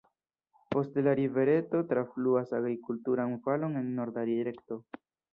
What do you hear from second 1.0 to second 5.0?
la rivereto trafluas agrikulturan valon en norda direkto.